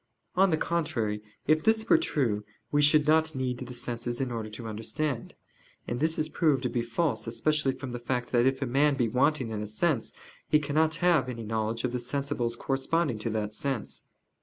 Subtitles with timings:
[0.35, 4.49] On the contrary, If this were true we should not need the senses in order
[4.49, 5.35] to understand.
[5.87, 8.95] And this is proved to be false especially from the fact that if a man
[8.95, 10.11] be wanting in a sense,
[10.47, 14.01] he cannot have any knowledge of the sensibles corresponding to that sense.